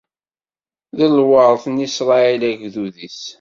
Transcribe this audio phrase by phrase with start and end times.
[0.97, 3.21] D lweṛt i Isṛayil, agdud-is.